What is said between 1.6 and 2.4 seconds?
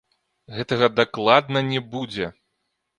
не будзе!